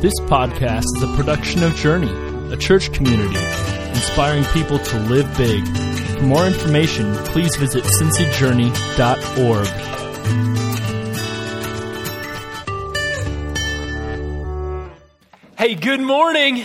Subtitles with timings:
[0.00, 2.10] This podcast is a production of Journey,
[2.50, 3.36] a church community
[3.90, 5.62] inspiring people to live big.
[6.16, 9.66] For more information, please visit cincyjourney.org.
[15.58, 16.64] Hey, good morning.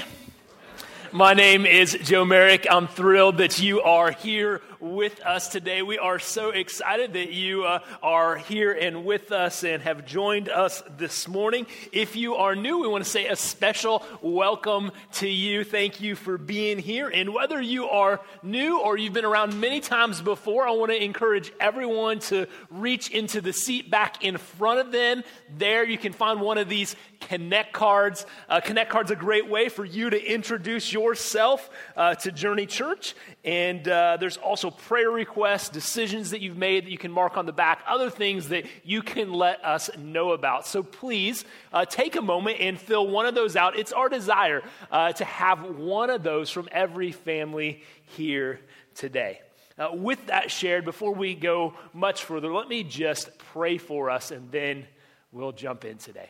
[1.11, 2.65] My name is Joe Merrick.
[2.71, 5.81] I'm thrilled that you are here with us today.
[5.81, 10.47] We are so excited that you uh, are here and with us and have joined
[10.47, 11.65] us this morning.
[11.91, 15.63] If you are new, we want to say a special welcome to you.
[15.63, 17.09] Thank you for being here.
[17.09, 21.03] And whether you are new or you've been around many times before, I want to
[21.03, 25.23] encourage everyone to reach into the seat back in front of them.
[25.57, 28.25] There you can find one of these Connect cards.
[28.47, 33.15] Uh, Connect cards a great way for you to introduce yourself uh, to Journey Church.
[33.45, 37.45] And uh, there's also prayer requests, decisions that you've made that you can mark on
[37.45, 40.65] the back, other things that you can let us know about.
[40.65, 43.77] So please uh, take a moment and fill one of those out.
[43.77, 47.83] It's our desire uh, to have one of those from every family
[48.17, 48.61] here
[48.95, 49.41] today.
[49.77, 54.31] Uh, with that shared, before we go much further, let me just pray for us
[54.31, 54.87] and then
[55.31, 56.29] we'll jump in today.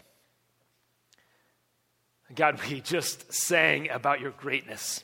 [2.34, 5.02] God, we just sang about your greatness.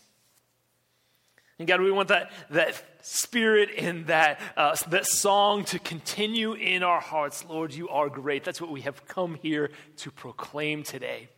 [1.61, 6.81] And God, we want that, that spirit and that, uh, that song to continue in
[6.81, 7.45] our hearts.
[7.47, 8.43] Lord, you are great.
[8.43, 11.29] That's what we have come here to proclaim today.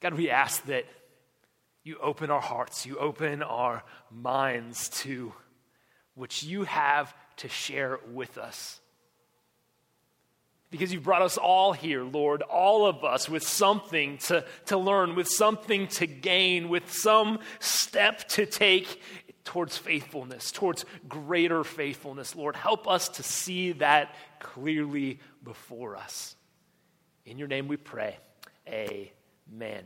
[0.00, 0.86] God, we ask that
[1.84, 5.32] you open our hearts, you open our minds to
[6.16, 8.80] what you have to share with us
[10.72, 15.14] because you've brought us all here, Lord, all of us, with something to, to learn,
[15.14, 19.00] with something to gain, with some step to take
[19.44, 22.34] towards faithfulness, towards greater faithfulness.
[22.34, 26.34] Lord, help us to see that clearly before us.
[27.26, 28.16] In your name we pray.
[28.66, 29.84] Amen.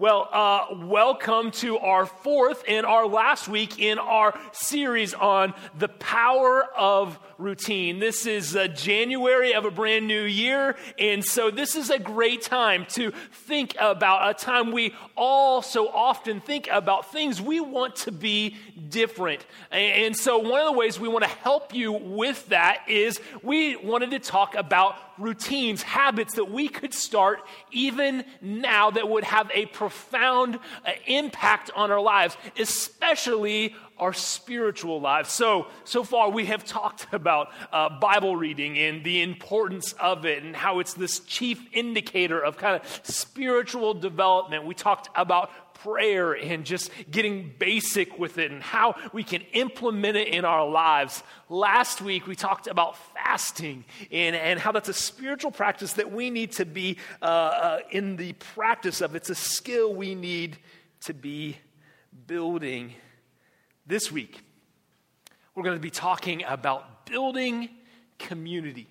[0.00, 5.88] Well, uh, welcome to our fourth and our last week in our series on the
[5.88, 7.98] power of routine.
[7.98, 12.40] This is uh, January of a brand new year, and so this is a great
[12.40, 17.96] time to think about a time we all so often think about things we want
[17.96, 18.56] to be
[18.88, 19.44] different.
[19.70, 23.20] And, and so, one of the ways we want to help you with that is
[23.42, 29.24] we wanted to talk about routines, habits that we could start even now that would
[29.24, 35.30] have a profound uh, impact on our lives, especially our spiritual lives.
[35.30, 40.42] So, so far we have talked about uh, Bible reading and the importance of it
[40.42, 44.64] and how it's this chief indicator of kind of spiritual development.
[44.64, 45.50] We talked about
[45.82, 50.68] prayer and just getting basic with it and how we can implement it in our
[50.68, 51.22] lives.
[51.48, 56.30] Last week, we talked about fasting and, and how that's a spiritual practice that we
[56.30, 59.14] need to be uh, uh, in the practice of.
[59.14, 60.58] It's a skill we need
[61.02, 61.56] to be
[62.26, 62.92] building.
[63.86, 64.40] This week,
[65.54, 67.70] we're going to be talking about building
[68.18, 68.89] community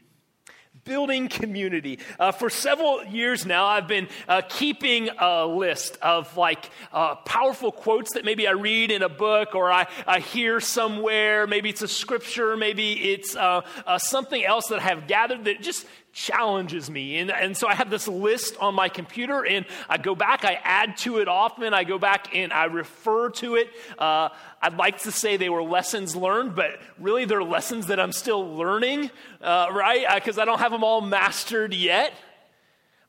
[0.84, 2.00] building community.
[2.20, 7.72] Uh, for several years now, I've been uh, keeping a list of like uh, powerful
[7.72, 11.48] quotes that maybe I read in a book or I, I hear somewhere.
[11.48, 15.62] Maybe it's a scripture, maybe it's uh, uh, something else that I have gathered that
[15.62, 17.18] just challenges me.
[17.18, 20.59] And, and so I have this list on my computer, and I go back, I
[20.64, 23.70] add to it often, I go back and I refer to it.
[23.97, 24.30] Uh,
[24.62, 28.56] I'd like to say they were lessons learned, but really they're lessons that I'm still
[28.56, 29.12] learning,
[29.42, 30.06] uh, right?
[30.16, 32.14] Because I don't have them all mastered yet.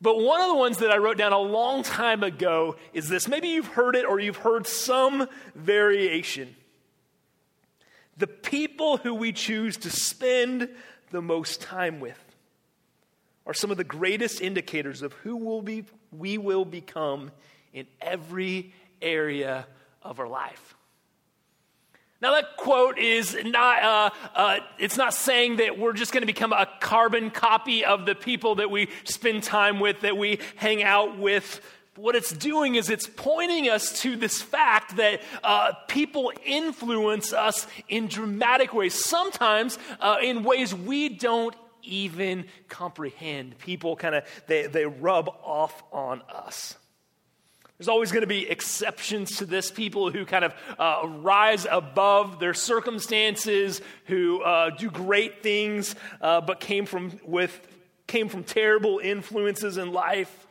[0.03, 3.29] But one of the ones that I wrote down a long time ago is this.
[3.29, 6.57] Maybe you've heard it or you've heard some variation.
[8.17, 10.71] The people who we choose to spend
[11.11, 12.19] the most time with
[13.47, 17.31] are some of the greatest indicators of who will be, we will become
[17.73, 19.67] in every area
[20.03, 20.75] of our life.
[22.23, 26.27] Now, that quote is not, uh, uh, it's not saying that we're just going to
[26.27, 30.83] become a carbon copy of the people that we spend time with, that we hang
[30.83, 31.63] out with.
[31.97, 37.67] What it's doing is it's pointing us to this fact that uh, people influence us
[37.89, 43.59] in dramatic ways, sometimes uh, in ways we don't even comprehend.
[43.59, 46.77] People kind of, they, they rub off on us.
[47.81, 52.39] There's always going to be exceptions to this people who kind of uh, rise above
[52.39, 57.59] their circumstances, who uh, do great things, uh, but came from, with,
[58.07, 60.47] came from terrible influences in life.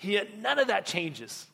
[0.00, 1.46] Yet none of that changes.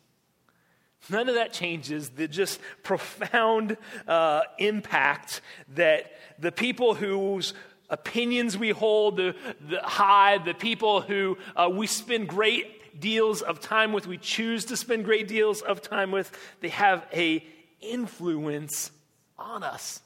[1.11, 3.77] None of that changes the just profound
[4.07, 5.41] uh, impact
[5.75, 7.55] that the people whose
[7.91, 9.35] opinions we hold the,
[9.69, 14.65] the high, the people who uh, we spend great deals of time with, we choose
[14.67, 16.31] to spend great deals of time with,
[16.61, 17.45] they have a
[17.81, 18.91] influence
[19.39, 20.01] on us.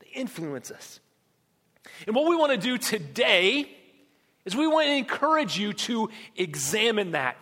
[0.00, 1.00] They influence us.
[2.06, 3.70] And what we want to do today
[4.44, 7.36] is we want to encourage you to examine that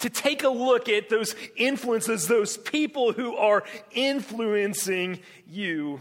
[0.00, 6.00] to take a look at those influences, those people who are influencing you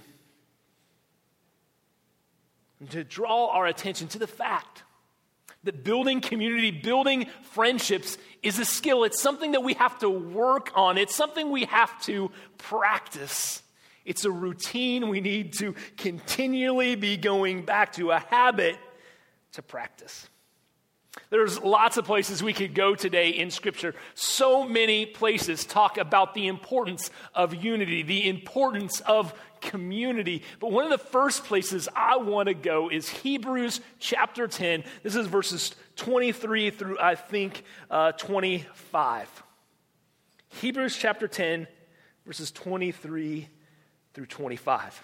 [2.79, 4.83] and to draw our attention to the fact
[5.63, 9.03] that building community, building friendships is a skill.
[9.03, 13.61] It's something that we have to work on, it's something we have to practice.
[14.05, 18.77] It's a routine we need to continually be going back to, a habit
[19.53, 20.27] to practice.
[21.31, 23.95] There's lots of places we could go today in Scripture.
[24.13, 29.33] So many places talk about the importance of unity, the importance of
[29.65, 30.43] community.
[30.59, 34.83] But one of the first places I want to go is Hebrews chapter 10.
[35.03, 39.43] This is verses 23 through, I think, uh, 25.
[40.61, 41.67] Hebrews chapter 10,
[42.25, 43.49] verses 23
[44.13, 45.03] through 25.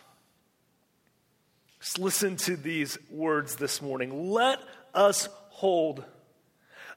[1.82, 4.32] Just listen to these words this morning.
[4.32, 4.60] Let
[4.94, 6.06] us hold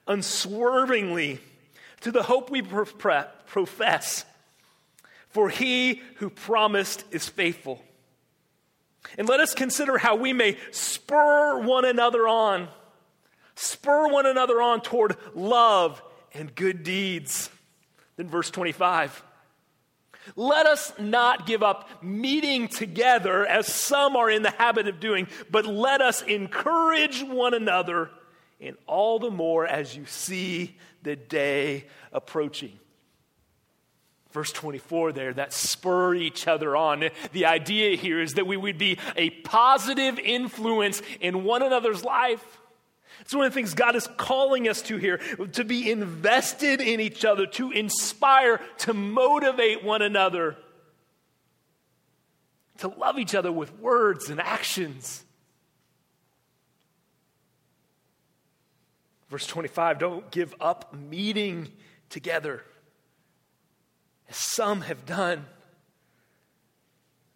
[0.07, 1.39] unswervingly
[2.01, 4.25] to the hope we profess
[5.35, 7.81] for he who promised is faithful.
[9.17, 12.69] And let us consider how we may spur one another on,
[13.53, 16.01] spur one another on toward love
[16.33, 17.49] and good deeds.
[18.15, 19.25] Then, verse 25.
[20.37, 25.27] Let us not give up meeting together as some are in the habit of doing,
[25.51, 28.09] but let us encourage one another,
[28.61, 32.79] and all the more as you see the day approaching
[34.35, 37.05] verse 24 there that spur each other on.
[37.31, 42.59] The idea here is that we would be a positive influence in one another's life.
[43.21, 45.19] It's one of the things God is calling us to here
[45.53, 50.57] to be invested in each other, to inspire, to motivate one another,
[52.79, 55.23] to love each other with words and actions.
[59.29, 61.71] Verse 25 don't give up meeting
[62.09, 62.63] together
[64.29, 65.45] as some have done.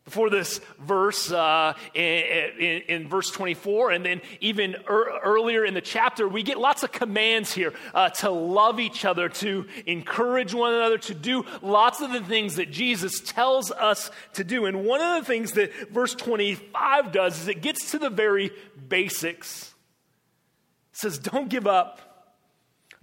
[0.09, 5.75] Before this verse, uh, in, in, in, verse 24, and then even er, earlier in
[5.75, 10.51] the chapter, we get lots of commands here uh, to love each other, to encourage
[10.51, 14.65] one another, to do lots of the things that Jesus tells us to do.
[14.65, 18.49] And one of the things that verse 25 does is it gets to the very
[18.87, 19.75] basics.
[20.93, 22.08] It says, Don't give up.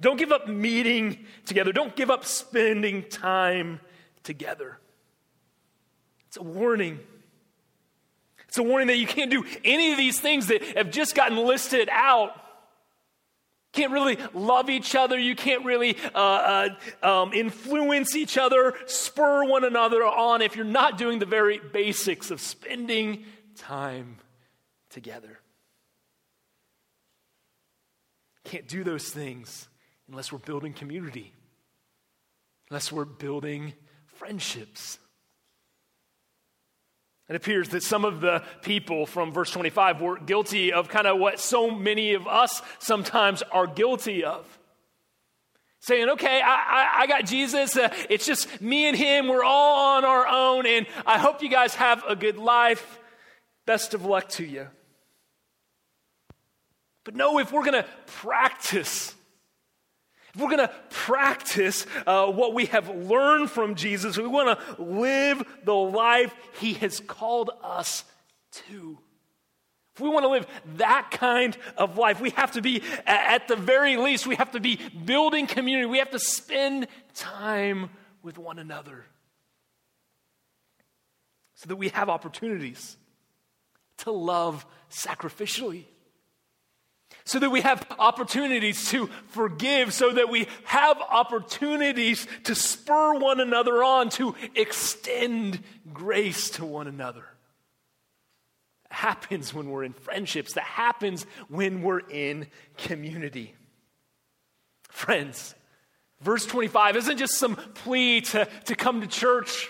[0.01, 1.73] Don't give up meeting together.
[1.73, 3.81] Don't give up spending time
[4.23, 4.79] together.
[6.29, 7.01] It's a warning.
[8.49, 11.39] It's a warning that you can't do any of these things that have just gotten
[11.39, 12.43] listed out.
[13.73, 15.19] Can't really love each other.
[15.19, 16.69] You can't really uh,
[17.03, 21.59] uh, um, influence each other, spur one another on if you're not doing the very
[21.59, 24.17] basics of spending time
[24.91, 25.41] together.
[28.45, 29.69] Can't do those things
[30.09, 31.33] unless we're building community,
[32.71, 33.73] unless we're building
[34.07, 34.99] friendships.
[37.29, 41.19] It appears that some of the people from verse 25 were guilty of kind of
[41.19, 44.47] what so many of us sometimes are guilty of.
[45.81, 47.77] Saying, okay, I, I, I got Jesus.
[47.77, 49.29] Uh, it's just me and him.
[49.29, 50.67] We're all on our own.
[50.67, 52.99] And I hope you guys have a good life.
[53.67, 54.69] Best of luck to you.
[57.05, 59.15] But no, if we're going to practice
[60.37, 65.43] we're going to practice uh, what we have learned from Jesus, we want to live
[65.65, 68.05] the life he has called us
[68.53, 68.99] to.
[69.95, 73.57] If we want to live that kind of life, we have to be, at the
[73.57, 75.87] very least, we have to be building community.
[75.87, 77.89] We have to spend time
[78.23, 79.07] with one another
[81.55, 82.99] so that we have opportunities
[83.99, 85.85] to love sacrificially
[87.27, 93.41] so that we have opportunities to forgive, so that we have opportunities to spur one
[93.41, 95.59] another on, to extend
[95.93, 97.25] grace to one another.
[98.91, 102.47] Happens when we're in friendships, that happens when we're in
[102.79, 103.55] community.
[104.89, 105.57] Friends,
[106.21, 109.69] verse 25 isn't just some plea to, to come to church,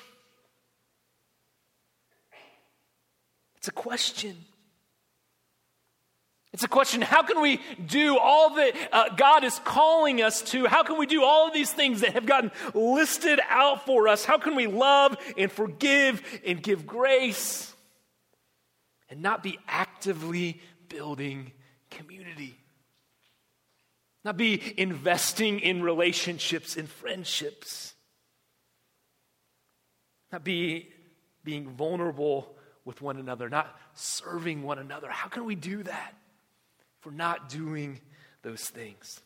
[3.57, 4.37] it's a question.
[6.57, 10.67] It's a question how can we do all that uh, God is calling us to?
[10.67, 14.25] How can we do all of these things that have gotten listed out for us?
[14.25, 17.75] How can we love and forgive and give grace?
[19.09, 21.53] and not be actively building
[21.91, 22.57] community.
[24.25, 27.95] Not be investing in relationships, in friendships.
[30.33, 30.89] Not be
[31.45, 35.09] being vulnerable with one another, not serving one another.
[35.09, 36.15] How can we do that
[37.07, 38.01] we're not doing
[38.43, 39.21] those things?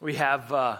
[0.00, 0.76] We have uh,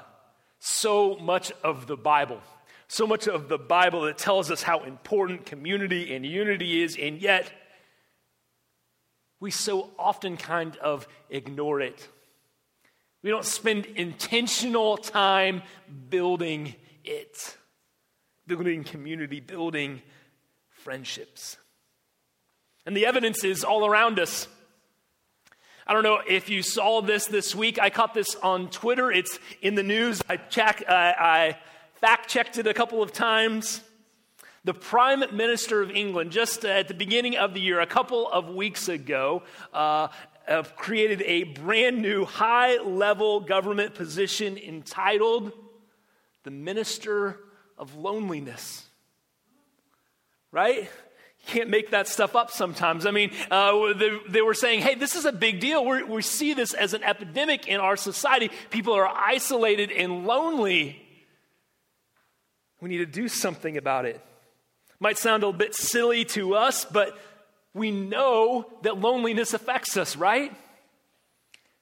[0.61, 2.41] so much of the Bible,
[2.87, 7.21] so much of the Bible that tells us how important community and unity is, and
[7.21, 7.51] yet
[9.41, 12.09] we so often kind of ignore it.
[13.25, 15.63] We don't spend intentional time
[16.09, 17.57] building it,
[18.47, 20.03] building community, building
[20.71, 21.57] friendships.
[22.85, 24.49] And the evidence is all around us.
[25.87, 27.81] I don't know if you saw this this week.
[27.81, 29.11] I caught this on Twitter.
[29.11, 30.23] It's in the news.
[30.29, 31.59] I, check, I, I
[32.01, 33.83] fact checked it a couple of times.
[34.65, 38.29] The Prime Minister of England, just uh, at the beginning of the year, a couple
[38.29, 40.09] of weeks ago, uh,
[40.49, 45.53] uh created a brand new high level government position entitled
[46.45, 47.39] the Minister
[47.77, 48.87] of Loneliness.
[50.53, 50.89] Right?
[51.47, 53.05] Can't make that stuff up sometimes.
[53.05, 55.85] I mean, uh, they, they, were saying, hey, this is a big deal.
[55.85, 58.51] We're, we see this as an epidemic in our society.
[58.71, 61.03] People are isolated and lonely.
[62.81, 64.21] We need to do something about it.
[65.01, 67.19] Might sound a little bit silly to us, but
[67.75, 70.55] we know that loneliness affects us, right?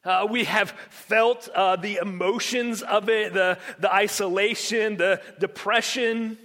[0.02, 6.38] Uh, we have felt uh, the emotions of it, the, the isolation, the depression.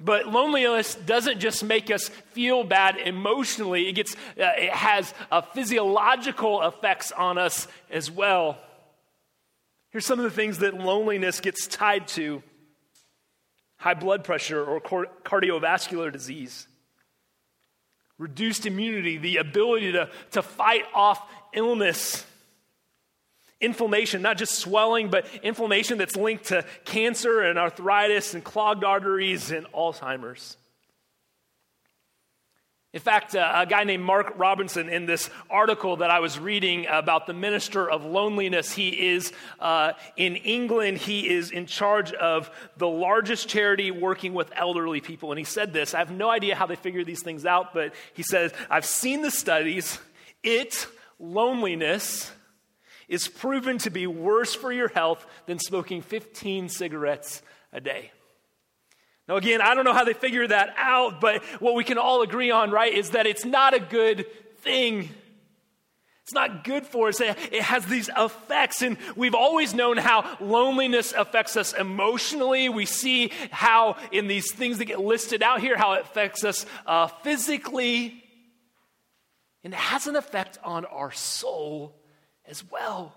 [0.00, 5.40] But loneliness doesn't just make us feel bad emotionally, it, gets, uh, it has uh,
[5.40, 8.58] physiological effects on us as well.
[9.90, 12.42] Here's some of the things that loneliness gets tied to.
[13.78, 16.66] High blood pressure or cardiovascular disease,
[18.18, 22.26] reduced immunity, the ability to, to fight off illness,
[23.60, 29.50] inflammation, not just swelling, but inflammation that's linked to cancer and arthritis and clogged arteries
[29.50, 30.56] and Alzheimer's.
[32.94, 36.86] In fact, uh, a guy named Mark Robinson, in this article that I was reading
[36.88, 40.96] about the minister of loneliness, he is uh, in England.
[40.96, 45.32] He is in charge of the largest charity working with elderly people.
[45.32, 47.92] And he said this I have no idea how they figure these things out, but
[48.14, 49.98] he says, I've seen the studies.
[50.42, 50.86] It,
[51.18, 52.32] loneliness,
[53.08, 58.12] is proven to be worse for your health than smoking 15 cigarettes a day.
[59.28, 62.22] Now, again, I don't know how they figure that out, but what we can all
[62.22, 64.26] agree on, right, is that it's not a good
[64.60, 65.10] thing.
[66.22, 67.20] It's not good for us.
[67.20, 72.70] It has these effects, and we've always known how loneliness affects us emotionally.
[72.70, 76.64] We see how, in these things that get listed out here, how it affects us
[76.86, 78.22] uh, physically.
[79.64, 81.97] And it has an effect on our soul
[82.48, 83.14] as well.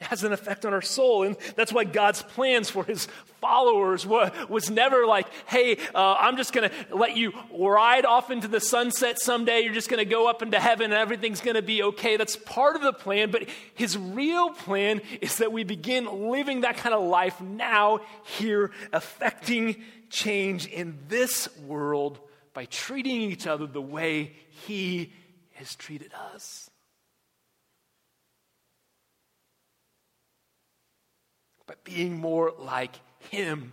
[0.00, 1.24] It has an effect on our soul.
[1.24, 3.08] And that's why God's plans for his
[3.40, 8.46] followers was never like, hey, uh, I'm just going to let you ride off into
[8.46, 9.62] the sunset someday.
[9.62, 12.16] You're just going to go up into heaven and everything's going to be okay.
[12.16, 13.32] That's part of the plan.
[13.32, 18.70] But his real plan is that we begin living that kind of life now, here,
[18.92, 22.20] affecting change in this world
[22.54, 24.32] by treating each other the way
[24.66, 25.12] he
[25.54, 26.67] has treated us.
[31.68, 32.98] But being more like
[33.30, 33.72] Him,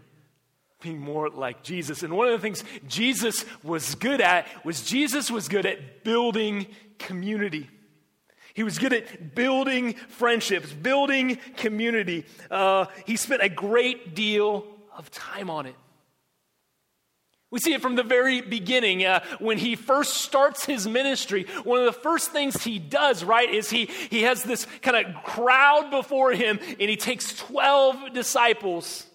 [0.82, 2.04] being more like Jesus.
[2.04, 6.68] And one of the things Jesus was good at was Jesus was good at building
[7.00, 7.70] community.
[8.54, 12.26] He was good at building friendships, building community.
[12.52, 15.76] Uh, he spent a great deal of time on it.
[17.56, 19.06] We see it from the very beginning.
[19.06, 23.50] Uh, when he first starts his ministry, one of the first things he does, right,
[23.50, 29.06] is he, he has this kind of crowd before him and he takes 12 disciples.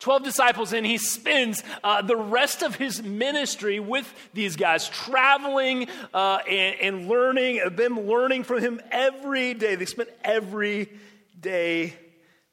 [0.00, 5.88] 12 disciples, and he spends uh, the rest of his ministry with these guys, traveling
[6.12, 9.76] uh, and, and learning, them learning from him every day.
[9.76, 10.92] They spent every
[11.40, 11.94] day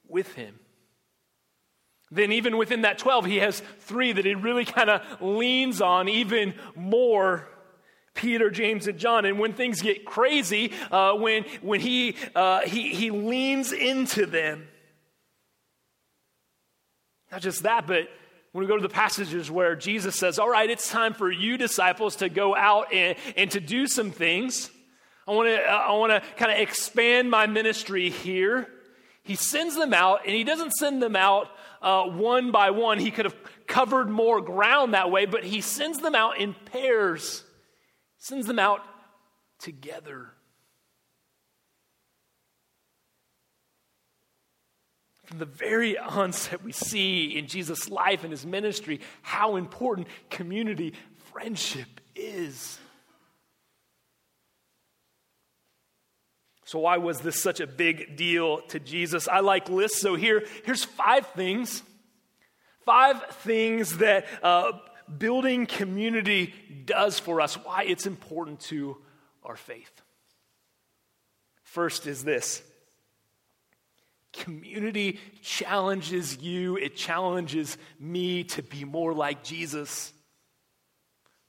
[0.08, 0.61] with him.
[2.12, 6.10] Then, even within that 12, he has three that he really kind of leans on
[6.10, 7.48] even more
[8.14, 9.24] Peter, James, and John.
[9.26, 14.68] And when things get crazy, uh, when, when he, uh, he, he leans into them.
[17.32, 18.10] Not just that, but
[18.52, 21.58] when we go to the passages where Jesus says, All right, it's time for you
[21.58, 24.70] disciples to go out and, and to do some things.
[25.26, 28.68] I want to I want to kind of expand my ministry here.
[29.24, 31.48] He sends them out, and he doesn't send them out
[31.82, 33.00] uh, one by one.
[33.00, 33.36] He could have
[33.68, 37.44] covered more ground that way, but he sends them out in pairs,
[38.18, 38.82] sends them out
[39.60, 40.32] together.
[45.26, 50.94] From the very onset, we see in Jesus' life and his ministry how important community
[51.32, 52.81] friendship is.
[56.72, 59.28] So, why was this such a big deal to Jesus?
[59.28, 61.84] I like lists, so here, here's five things.
[62.86, 64.72] Five things that uh,
[65.18, 66.54] building community
[66.86, 68.96] does for us, why it's important to
[69.44, 69.92] our faith.
[71.64, 72.64] First is this
[74.32, 80.14] community challenges you, it challenges me to be more like Jesus.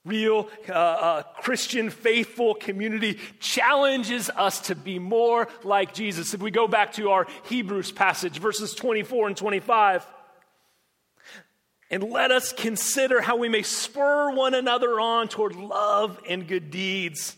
[0.04, 6.35] Real uh, uh, Christian faithful community challenges us to be more like Jesus.
[6.35, 10.04] If we go back to our Hebrews passage, verses 24 and 25,
[11.88, 16.71] and let us consider how we may spur one another on toward love and good
[16.71, 17.37] deeds.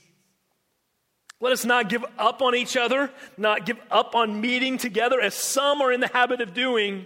[1.40, 5.35] Let us not give up on each other, not give up on meeting together as
[5.35, 7.04] some are in the habit of doing.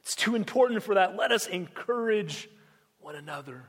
[0.00, 1.14] It's too important for that.
[1.16, 2.48] Let us encourage
[3.00, 3.64] one another.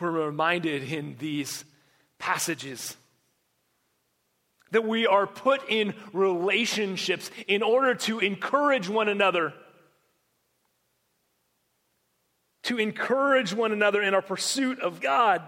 [0.00, 1.64] We're reminded in these
[2.18, 2.96] passages
[4.70, 9.52] that we are put in relationships in order to encourage one another.
[12.64, 15.42] To encourage one another in our pursuit of God.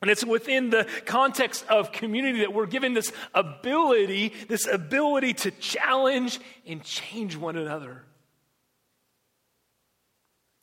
[0.00, 5.50] And it's within the context of community that we're given this ability, this ability to
[5.50, 8.02] challenge and change one another.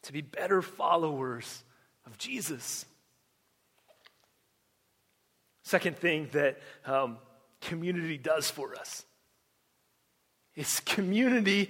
[0.03, 1.63] To be better followers
[2.12, 2.86] of Jesus.
[5.63, 7.18] Second thing that um,
[7.62, 9.06] community does for us
[10.56, 11.70] is community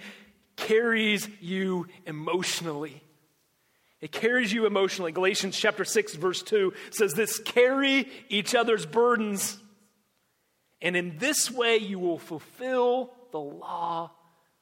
[0.55, 3.03] carries you emotionally.
[3.99, 5.11] It carries you emotionally.
[5.11, 9.59] Galatians chapter 6, verse 2 says this carry each other's burdens,
[10.81, 14.09] and in this way you will fulfill the law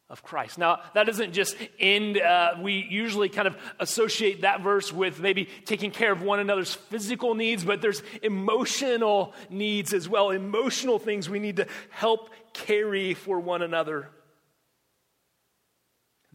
[0.09, 0.57] of Christ.
[0.57, 5.47] Now, that doesn't just end, uh, we usually kind of associate that verse with maybe
[5.65, 11.29] taking care of one another's physical needs, but there's emotional needs as well, emotional things
[11.29, 14.09] we need to help carry for one another.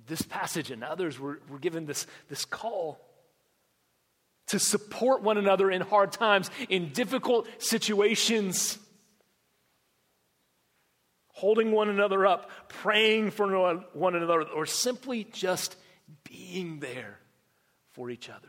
[0.07, 3.01] This passage and others, we're, we're given this, this call
[4.49, 8.79] to support one another in hard times, in difficult situations
[11.35, 15.77] holding one another up, praying for one another, or simply just
[16.23, 17.19] being there
[17.93, 18.49] for each other.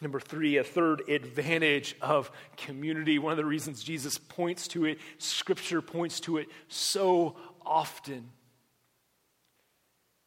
[0.00, 3.18] Number three, a third advantage of community.
[3.18, 8.30] One of the reasons Jesus points to it, Scripture points to it so often,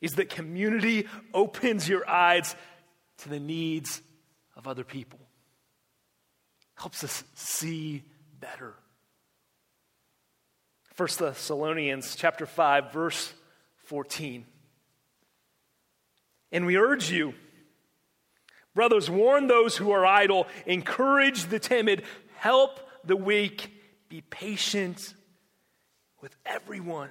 [0.01, 2.55] is that community opens your eyes
[3.19, 4.01] to the needs
[4.55, 5.19] of other people,
[6.75, 8.03] helps us see
[8.39, 8.73] better.
[10.97, 13.33] 1 Thessalonians chapter 5 verse
[13.85, 14.45] 14.
[16.51, 17.33] And we urge you
[18.73, 22.03] brothers warn those who are idle, encourage the timid,
[22.37, 23.71] help the weak,
[24.09, 25.13] be patient
[26.21, 27.09] with everyone.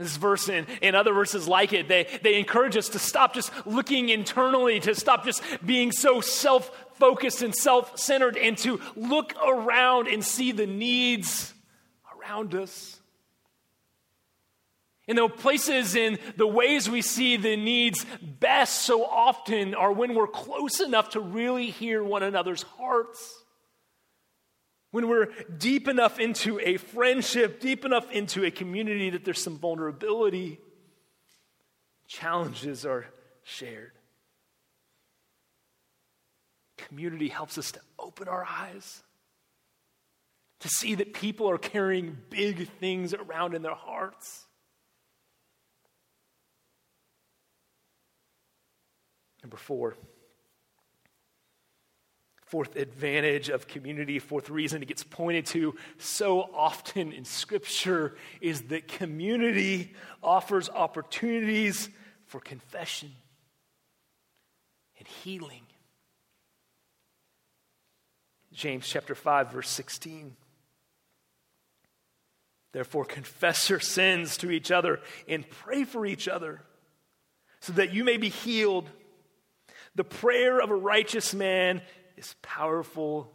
[0.00, 3.52] This verse and, and other verses like it, they, they encourage us to stop just
[3.66, 9.34] looking internally, to stop just being so self focused and self centered, and to look
[9.46, 11.52] around and see the needs
[12.18, 12.98] around us.
[15.06, 20.14] And the places in the ways we see the needs best so often are when
[20.14, 23.42] we're close enough to really hear one another's hearts.
[24.90, 25.26] When we're
[25.56, 30.58] deep enough into a friendship, deep enough into a community that there's some vulnerability,
[32.08, 33.06] challenges are
[33.44, 33.92] shared.
[36.76, 39.02] Community helps us to open our eyes,
[40.58, 44.46] to see that people are carrying big things around in their hearts.
[49.42, 49.96] Number four.
[52.50, 58.62] Fourth advantage of community, fourth reason it gets pointed to so often in Scripture is
[58.62, 61.88] that community offers opportunities
[62.26, 63.12] for confession
[64.98, 65.62] and healing.
[68.52, 70.34] James chapter 5, verse 16.
[72.72, 76.62] Therefore, confess your sins to each other and pray for each other
[77.60, 78.90] so that you may be healed.
[79.94, 81.82] The prayer of a righteous man
[82.20, 83.32] is powerful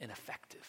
[0.00, 0.66] and effective.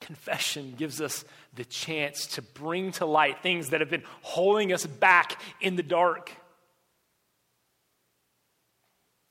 [0.00, 1.24] Confession gives us
[1.54, 5.82] the chance to bring to light things that have been holding us back in the
[5.82, 6.30] dark.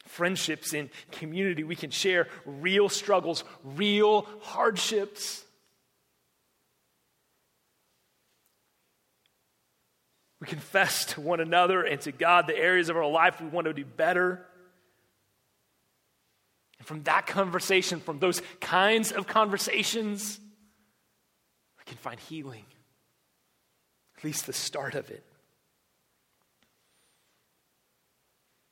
[0.05, 5.43] Friendships in community, we can share real struggles, real hardships.
[10.39, 13.65] We confess to one another and to God the areas of our life we want
[13.65, 14.45] to do better.
[16.85, 20.39] And from that conversation, from those kinds of conversations,
[21.79, 22.65] we can find healing,
[24.19, 25.23] at least the start of it.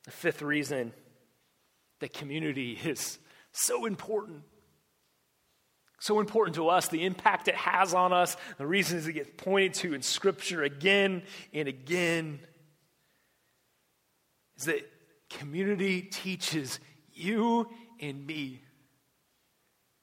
[0.06, 0.94] The fifth reason
[2.02, 3.18] that community is
[3.52, 4.44] so important.
[6.00, 9.74] So important to us, the impact it has on us, the reasons it gets pointed
[9.76, 12.42] to in Scripture again and again,
[14.58, 14.88] is that
[15.32, 16.80] community teaches
[17.16, 18.62] you and me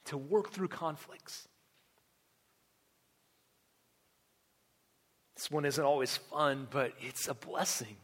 [0.06, 1.46] to work through conflicts.
[5.36, 7.96] This one isn't always fun, but it's a blessing.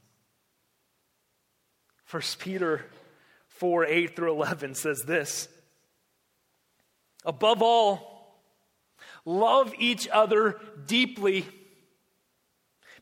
[2.10, 2.86] 1 Peter
[3.48, 5.48] 4 8 through 11 says this
[7.24, 8.40] Above all,
[9.24, 11.44] love each other deeply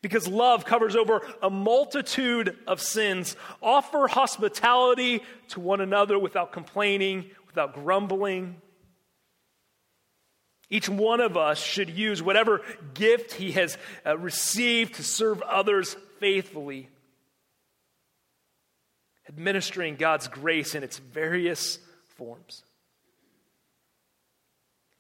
[0.05, 3.37] because love covers over a multitude of sins.
[3.63, 8.61] Offer hospitality to one another without complaining, without grumbling.
[10.69, 12.61] Each one of us should use whatever
[12.93, 16.91] gift he has uh, received to serve others faithfully,
[19.27, 21.79] administering God's grace in its various
[22.17, 22.63] forms.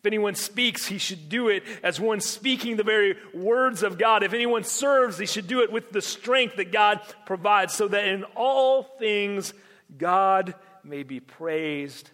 [0.04, 4.22] If anyone speaks, he should do it as one speaking the very words of God.
[4.22, 8.06] If anyone serves, he should do it with the strength that God provides, so that
[8.06, 9.54] in all things
[9.96, 12.10] God may be praised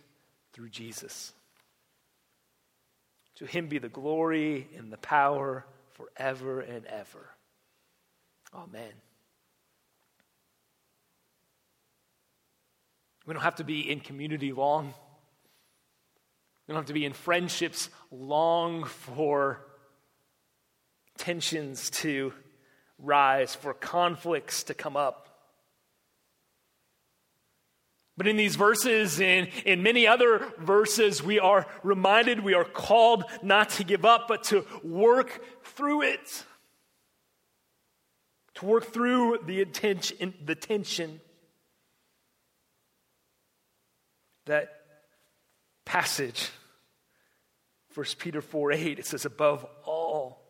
[0.52, 1.32] through Jesus.
[3.38, 7.30] To him be the glory and the power forever and ever.
[8.54, 8.92] Amen.
[13.26, 14.94] We don't have to be in community long.
[16.70, 19.66] Don't have to be in friendships long for
[21.18, 22.32] tensions to
[22.96, 25.50] rise, for conflicts to come up.
[28.16, 33.24] But in these verses and in many other verses, we are reminded, we are called
[33.42, 36.44] not to give up, but to work through it.
[38.54, 41.20] To work through the, attention, the tension.
[44.46, 44.68] That
[45.84, 46.50] passage,
[47.94, 50.42] 1 Peter 4 8, it says, above all,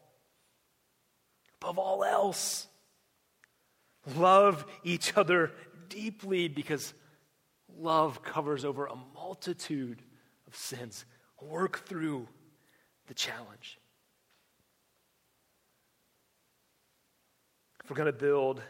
[1.61, 2.67] above all else,
[4.17, 5.53] love each other
[5.89, 6.95] deeply because
[7.79, 10.03] love covers over a multitude
[10.47, 11.05] of sins.
[11.41, 12.29] Work through
[13.07, 13.79] the challenge.
[17.83, 18.61] If we're going to build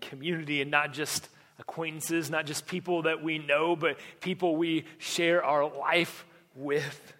[0.00, 5.44] community and not just acquaintances, not just people that we know, but people we share
[5.44, 7.14] our life with,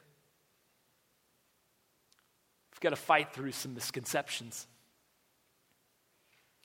[2.80, 4.66] we've got to fight through some misconceptions.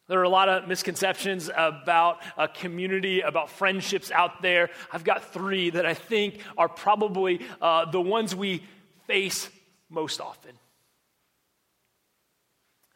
[0.07, 4.69] There are a lot of misconceptions about a community, about friendships out there.
[4.93, 8.63] I've got three that I think are probably uh, the ones we
[9.07, 9.49] face
[9.89, 10.51] most often.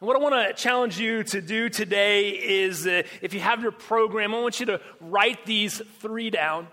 [0.00, 3.60] And what I want to challenge you to do today is uh, if you have
[3.60, 6.68] your program, I want you to write these three down.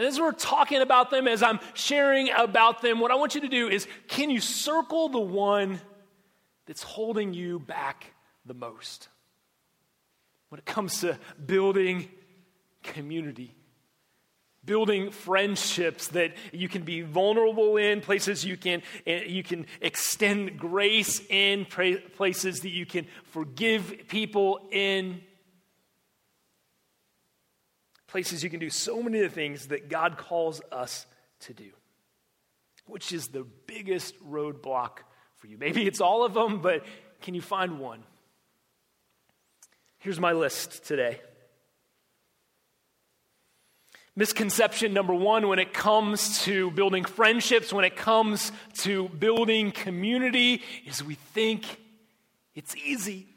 [0.00, 3.42] And as we're talking about them, as I'm sharing about them, what I want you
[3.42, 5.78] to do is can you circle the one
[6.64, 8.14] that's holding you back
[8.46, 9.08] the most
[10.48, 12.08] when it comes to building
[12.82, 13.54] community,
[14.64, 20.58] building friendships that you can be vulnerable in, places you can, eh, you can extend
[20.58, 25.20] grace in, places that you can forgive people in,
[28.10, 31.06] places you can do so many of the things that God calls us
[31.40, 31.70] to do.
[32.86, 34.98] Which is the biggest roadblock
[35.36, 35.56] for you?
[35.56, 36.84] Maybe it's all of them, but
[37.22, 38.02] can you find one?
[39.98, 41.20] Here's my list today.
[44.16, 50.62] Misconception number one when it comes to building friendships, when it comes to building community,
[50.84, 51.64] is we think
[52.56, 53.28] it's easy.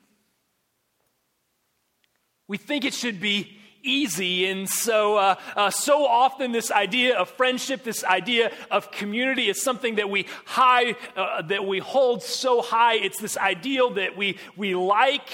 [2.48, 4.48] We think it should be easy.
[4.48, 9.62] And so, uh, uh, so often, this idea of friendship, this idea of community, is
[9.62, 12.96] something that we high, uh, that we hold so high.
[12.96, 15.30] It's this ideal that we we like.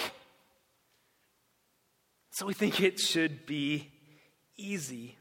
[2.32, 3.90] So we think it should be
[4.58, 5.16] easy.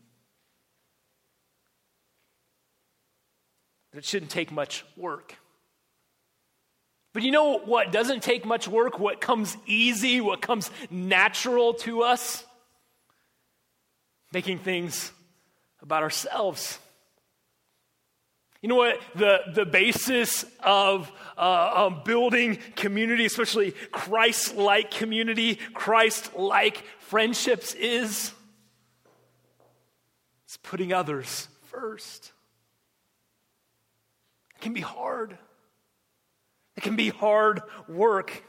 [3.95, 5.35] It shouldn't take much work.
[7.15, 9.01] But you know what doesn't take much work?
[9.01, 12.45] What comes easy, what comes natural to us?
[14.33, 15.13] Making things
[15.81, 16.79] about ourselves.
[18.61, 19.01] You know what?
[19.15, 27.75] The, the basis of uh, um, building community, especially Christ like community, Christ like friendships,
[27.75, 28.33] is?
[30.45, 32.33] It's putting others first.
[34.57, 35.39] It can be hard.
[36.77, 38.43] It can be hard work.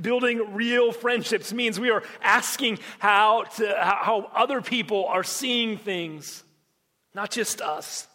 [0.00, 6.44] Building real friendships means we are asking how, to, how other people are seeing things,
[7.14, 8.06] not just us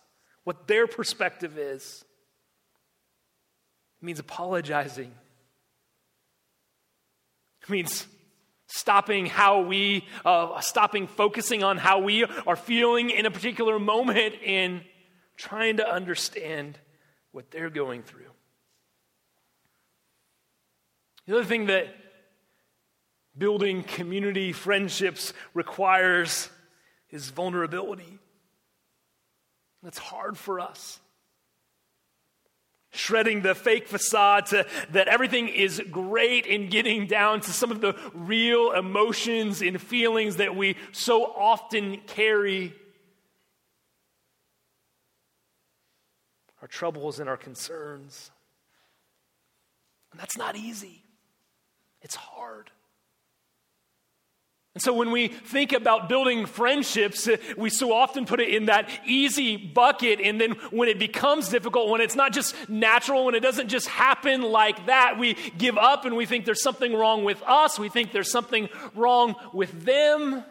[0.45, 2.05] what their perspective is.
[4.01, 5.11] It means apologizing.
[7.63, 8.07] It means
[8.67, 14.35] stopping how we, uh, stopping focusing on how we are feeling in a particular moment
[14.45, 14.83] and
[15.35, 16.77] trying to understand
[17.31, 18.34] what they're going through.
[21.27, 21.87] The other thing that
[23.37, 26.49] building community friendships requires
[27.09, 28.19] is vulnerability.
[29.81, 30.99] That's hard for us.
[32.91, 37.81] Shredding the fake facade to that everything is great and getting down to some of
[37.81, 42.73] the real emotions and feelings that we so often carry.
[46.61, 48.31] Our troubles and our concerns.
[50.11, 51.03] And that's not easy,
[52.05, 52.69] it's hard.
[54.75, 58.65] And so when we think about building friendships, uh, we so often put it in
[58.65, 60.19] that easy bucket.
[60.21, 63.87] And then when it becomes difficult, when it's not just natural, when it doesn't just
[63.87, 67.79] happen like that, we give up and we think there's something wrong with us.
[67.79, 70.43] We think there's something wrong with them.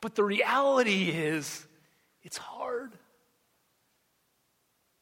[0.00, 1.66] But the reality is,
[2.22, 2.92] it's hard.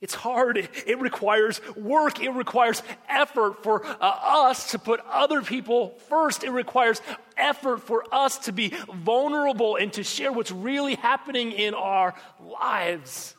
[0.06, 0.68] It's hard.
[0.86, 2.22] It requires work.
[2.22, 6.44] It requires effort for uh, us to put other people first.
[6.44, 7.02] It requires
[7.36, 13.34] effort for us to be vulnerable and to share what's really happening in our lives,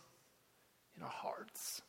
[0.97, 1.81] in our hearts.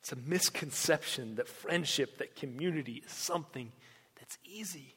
[0.00, 3.72] It's a misconception that friendship, that community is something
[4.18, 4.94] that's easy.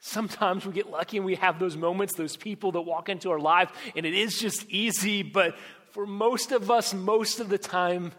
[0.00, 3.38] Sometimes we get lucky and we have those moments, those people that walk into our
[3.38, 5.22] life, and it is just easy.
[5.22, 5.56] But
[5.92, 8.12] for most of us, most of the time,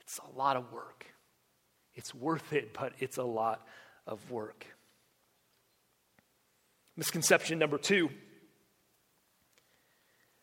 [0.00, 1.06] it's a lot of work.
[1.94, 3.66] It's worth it, but it's a lot
[4.06, 4.66] of work.
[6.96, 8.08] Misconception number two.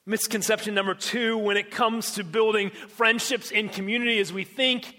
[0.05, 4.95] Misconception number two when it comes to building friendships in community is we think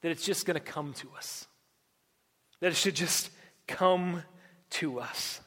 [0.00, 1.46] that it's just going to come to us,
[2.60, 3.30] that it should just
[3.66, 4.22] come
[4.74, 5.40] to us.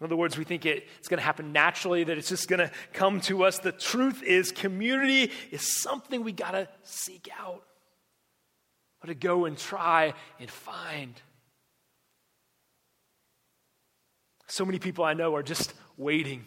[0.00, 2.60] In other words, we think it, it's going to happen naturally, that it's just going
[2.60, 3.58] to come to us.
[3.58, 7.62] The truth is, community is something we got to seek out,
[9.02, 11.20] or to go and try and find.
[14.46, 16.46] So many people I know are just waiting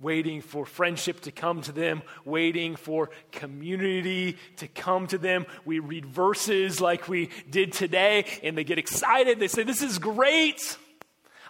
[0.00, 5.46] waiting for friendship to come to them, waiting for community to come to them.
[5.64, 9.38] We read verses like we did today, and they get excited.
[9.38, 10.76] They say, This is great.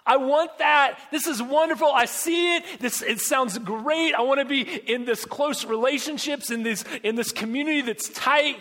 [0.05, 0.97] I want that.
[1.11, 1.91] This is wonderful.
[1.91, 2.63] I see it.
[2.79, 4.15] This it sounds great.
[4.15, 8.55] I want to be in this close relationships in this in this community that's tight.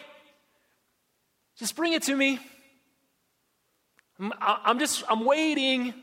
[1.56, 2.40] Just bring it to me.
[4.18, 5.94] I'm, I'm just I'm waiting.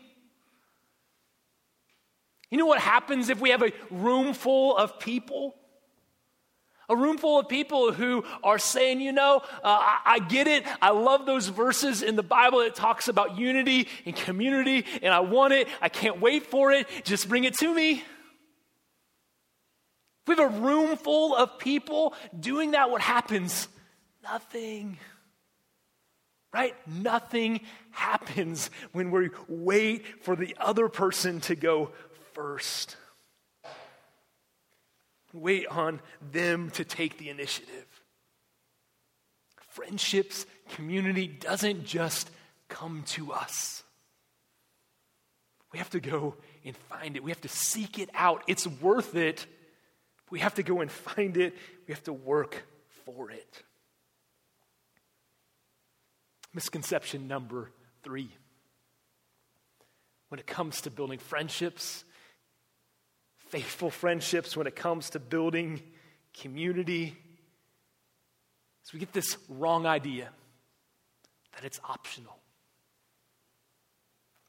[2.54, 5.56] You know what happens if we have a room full of people?
[6.88, 10.63] A room full of people who are saying, you know, uh, I, I, get it.
[10.80, 15.22] I love those verses in the Bible that talks about unity and community, and I
[15.22, 15.68] want it.
[15.82, 16.88] I can't wait for it.
[17.04, 17.94] Just bring it to me.
[17.94, 18.04] If
[20.28, 23.68] we have a room full of people doing that, what happens?
[24.22, 25.00] Nothing.
[26.54, 26.76] Right?
[26.88, 31.94] Nothing happens when we wait for the other person to go
[32.34, 32.96] first.
[35.34, 36.00] Wait on
[36.32, 37.88] them to take the initiative.
[39.69, 42.30] Friendships, community doesn't just
[42.69, 43.84] come to us.
[45.72, 47.24] We have to go and find it.
[47.24, 48.43] We have to seek it out.
[48.48, 49.48] It's worth it.
[50.30, 51.56] We have to go and find it.
[51.88, 52.63] We have to work
[53.06, 53.63] for it.
[56.54, 57.72] Misconception number
[58.04, 58.30] three.
[60.30, 62.04] When it comes to building friendships,
[63.54, 65.80] faithful friendships, when it comes to building
[66.34, 67.16] community,
[68.84, 70.28] is we get this wrong idea
[71.56, 72.36] that it's optional.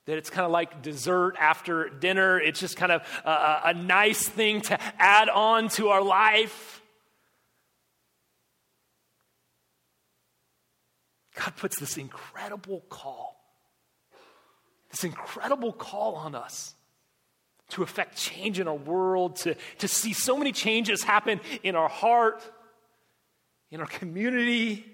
[0.07, 2.41] That it's kind of like dessert after dinner.
[2.41, 6.81] It's just kind of a, a nice thing to add on to our life.
[11.39, 13.39] God puts this incredible call,
[14.91, 16.75] this incredible call on us
[17.71, 21.89] to affect change in our world, to, to see so many changes happen in our
[21.89, 22.43] heart,
[23.71, 24.85] in our community,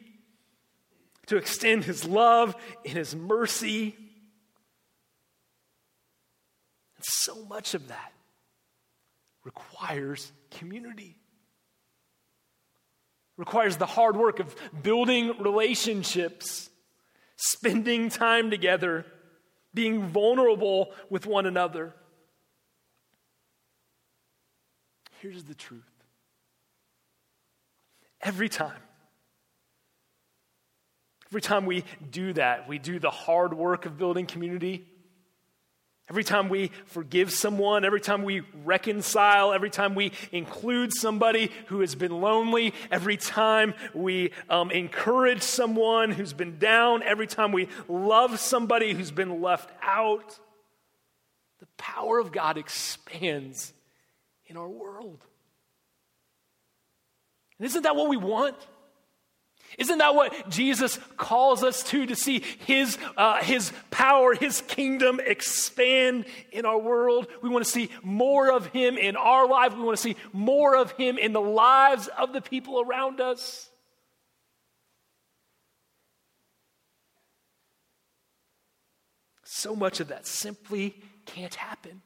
[1.27, 3.97] to extend His love and His mercy.
[6.97, 8.13] And so much of that
[9.45, 11.17] requires community
[13.41, 16.69] requires the hard work of building relationships,
[17.37, 19.07] spending time together,
[19.73, 21.95] being vulnerable with one another.
[25.21, 25.85] Here's the truth
[28.23, 28.81] every time,
[31.31, 34.87] every time we do that, we do the hard work of building community.
[36.09, 41.81] Every time we forgive someone, every time we reconcile, every time we include somebody who
[41.81, 47.69] has been lonely, every time we um, encourage someone who's been down, every time we
[47.89, 50.37] love somebody who's been left out,
[51.61, 53.73] the power of God expands
[54.51, 55.25] in our world.
[57.59, 58.57] And isn't that what we want?
[59.79, 65.21] Isn't that what Jesus calls us to, to see his, uh, his power, his kingdom
[65.25, 67.29] expand in our world?
[67.41, 69.77] We want to see more of him in our life.
[69.77, 73.71] We want to see more of him in the lives of the people around us.
[79.45, 82.03] So much of that simply can't happen.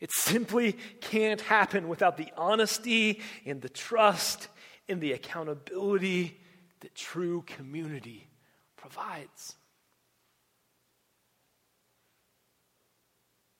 [0.00, 4.48] It simply can't happen without the honesty and the trust
[4.88, 6.38] and the accountability
[6.80, 8.28] that true community
[8.76, 9.56] provides.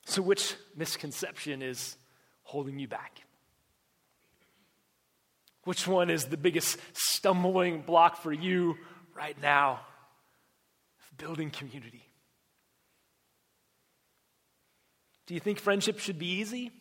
[0.05, 1.97] So, which misconception is
[2.43, 3.23] holding you back?
[5.65, 8.77] Which one is the biggest stumbling block for you
[9.17, 9.81] right now
[11.01, 12.06] of building community?
[15.27, 16.73] Do you think friendship should be easy?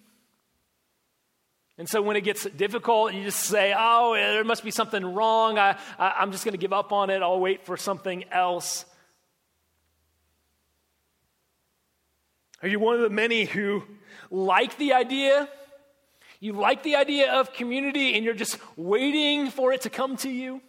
[1.78, 5.58] And so when it gets difficult, you just say, oh, there must be something wrong.
[5.58, 7.22] I, I, am just going to give up on it.
[7.22, 8.86] I'll wait for something else.
[12.62, 13.84] Are you one of the many who
[14.32, 15.50] like the idea?
[16.40, 20.30] You like the idea of community and you're just waiting for it to come to
[20.30, 20.62] you?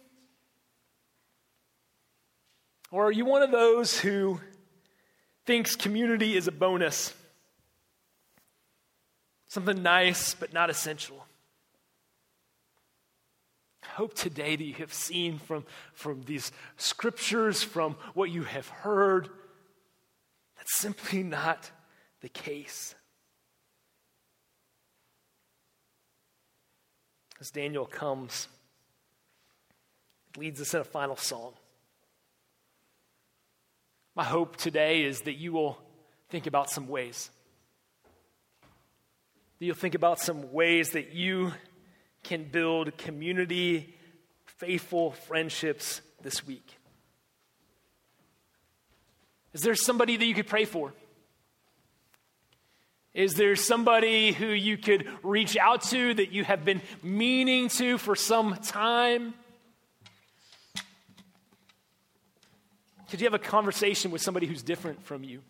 [2.91, 4.41] Or are you one of those who
[5.45, 7.13] thinks community is a bonus?
[9.47, 11.25] Something nice but not essential.
[13.83, 18.67] I hope today that you have seen from, from these scriptures, from what you have
[18.67, 19.29] heard,
[20.57, 21.71] that's simply not
[22.21, 22.95] the case.
[27.39, 28.47] As Daniel comes,
[30.35, 31.53] leads us in a final song.
[34.15, 35.77] My hope today is that you will
[36.29, 37.29] think about some ways
[39.59, 41.51] that you'll think about some ways that you
[42.23, 43.95] can build community,
[44.45, 46.77] faithful friendships this week.
[49.53, 50.93] Is there somebody that you could pray for?
[53.13, 57.97] Is there somebody who you could reach out to that you have been meaning to
[57.97, 59.33] for some time?
[63.09, 65.41] Could you have a conversation with somebody who's different from you?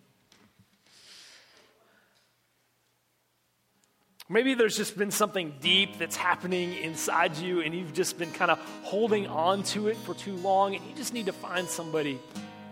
[4.30, 8.52] Maybe there's just been something deep that's happening inside you and you've just been kind
[8.52, 12.20] of holding on to it for too long and you just need to find somebody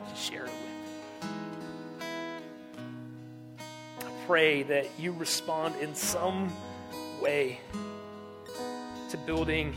[0.09, 2.07] to share it with.
[4.01, 6.51] I pray that you respond in some
[7.21, 7.61] way
[9.09, 9.73] to building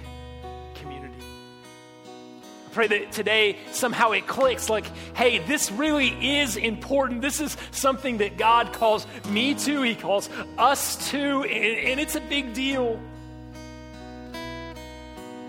[2.69, 7.23] pray that today somehow it clicks like, hey, this really is important.
[7.23, 12.14] This is something that God calls me to, He calls us to, and, and it's
[12.14, 13.01] a big deal.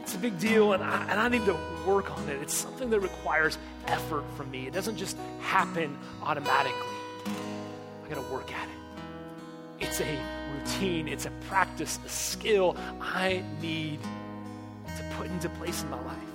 [0.02, 1.56] It's a big deal, and I, and I need to
[1.86, 2.42] work on it.
[2.42, 3.58] It's something that requires
[3.88, 4.68] effort from me.
[4.68, 6.96] It doesn't just happen automatically.
[7.26, 9.86] I got to work at it.
[9.86, 10.20] It's a
[10.54, 14.02] routine, it's a practice, a skill I need
[14.98, 16.29] to put into place in my life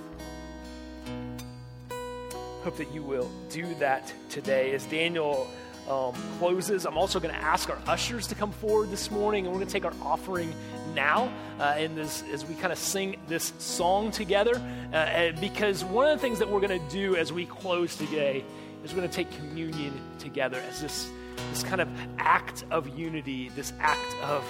[2.65, 4.73] hope that you will do that today.
[4.73, 5.47] As Daniel
[5.87, 9.53] um, closes, I'm also going to ask our ushers to come forward this morning, and
[9.53, 10.51] we're going to take our offering
[10.95, 14.59] now uh, this as we kind of sing this song together.
[14.91, 18.43] Uh, because one of the things that we're going to do as we close today
[18.83, 21.07] is we're going to take communion together as this,
[21.51, 24.43] this kind of act of unity, this act of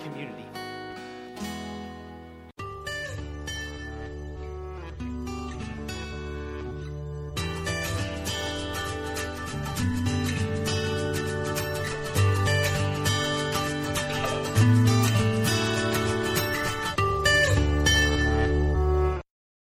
[0.00, 0.44] community.